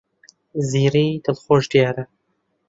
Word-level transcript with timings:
زیری 0.69 1.07
دڵخۆش 1.25 1.63
دیارە. 1.71 2.03